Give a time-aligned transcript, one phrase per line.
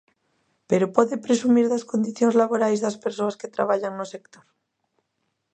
[0.69, 4.45] Pero pode presumir das condicións laborais das persoas que traballan no sector?